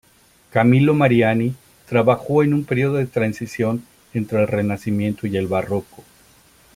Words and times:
Camillo 0.49 0.95
Mariani 0.95 1.53
trabajó 1.87 2.41
en 2.41 2.55
un 2.55 2.63
período 2.63 2.95
de 2.95 3.05
transición 3.05 3.83
entre 4.15 4.41
el 4.41 4.47
renacimiento 4.47 5.27
y 5.27 5.37
el 5.37 5.45
barroco. 5.45 6.03